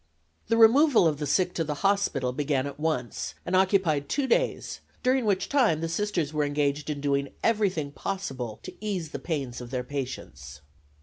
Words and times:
The 0.47 0.57
removal 0.57 1.07
of 1.07 1.19
the 1.19 1.27
sick 1.27 1.53
to 1.53 1.63
the 1.63 1.75
hospital 1.85 2.31
began 2.33 2.65
at 2.65 2.79
once 2.79 3.35
and 3.45 3.55
occupied 3.55 4.09
two 4.09 4.25
days, 4.25 4.79
during 5.03 5.25
which 5.25 5.47
time 5.47 5.79
the 5.81 5.87
Sisters 5.87 6.33
were 6.33 6.43
engaged 6.43 6.89
in 6.89 7.01
doing 7.01 7.29
everything 7.43 7.91
possible 7.91 8.59
to 8.63 8.73
ease 8.83 9.09
the 9.09 9.19
pains 9.19 9.61
of 9.61 9.69
their 9.69 9.83
patients. 9.83 10.61